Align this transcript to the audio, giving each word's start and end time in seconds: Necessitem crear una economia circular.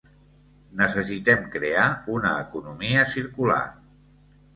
Necessitem 0.77 1.43
crear 1.55 1.83
una 2.13 2.31
economia 2.45 3.05
circular. 3.13 3.59